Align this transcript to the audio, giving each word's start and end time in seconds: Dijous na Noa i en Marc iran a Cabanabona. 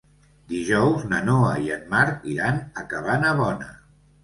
Dijous 0.53 1.03
na 1.11 1.19
Noa 1.27 1.51
i 1.67 1.69
en 1.77 1.85
Marc 1.93 2.27
iran 2.33 2.59
a 2.83 2.89
Cabanabona. 2.95 3.73